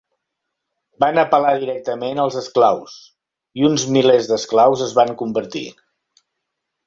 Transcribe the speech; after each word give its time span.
Van 1.03 1.19
apel·lar 1.23 1.51
directament 1.63 2.21
als 2.23 2.37
esclaus, 2.39 2.95
i 3.61 3.67
uns 3.69 3.85
milers 3.97 4.29
d'esclaus 4.31 4.83
es 4.87 4.95
van 5.01 5.13
convertir. 5.21 5.65